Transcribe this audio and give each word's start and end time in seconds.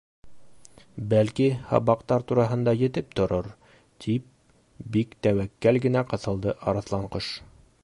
—Бәлки, 1.09 1.45
һабаҡтар 1.71 2.25
тураһында 2.31 2.73
етеп 2.79 3.13
торор, 3.19 3.51
—тип 4.05 4.83
бик 4.97 5.15
тәүәккәл 5.27 5.83
генә 5.87 6.05
ҡыҫылды 6.15 6.59
Арыҫланҡош. 6.73 7.33